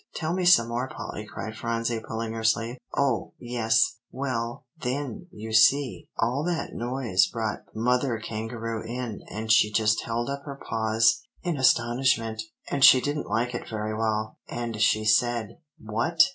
[0.15, 2.77] "Tell me some more, Polly," cried Phronsie, pulling her sleeve.
[2.97, 9.71] "Oh, yes well, then, you see, all that noise brought Mother Kangaroo in; and she
[9.71, 12.41] just held up her paws in astonishment.
[12.71, 16.19] And she didn't like it very well; and she said, 'What!